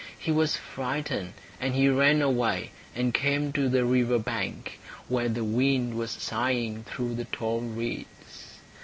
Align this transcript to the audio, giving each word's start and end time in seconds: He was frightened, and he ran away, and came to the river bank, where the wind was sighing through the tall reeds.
He 0.17 0.31
was 0.31 0.57
frightened, 0.57 1.33
and 1.59 1.75
he 1.75 1.87
ran 1.87 2.23
away, 2.23 2.71
and 2.95 3.13
came 3.13 3.53
to 3.53 3.69
the 3.69 3.85
river 3.85 4.17
bank, 4.17 4.79
where 5.07 5.29
the 5.29 5.43
wind 5.43 5.93
was 5.93 6.09
sighing 6.09 6.85
through 6.85 7.13
the 7.13 7.25
tall 7.25 7.59
reeds. 7.61 8.55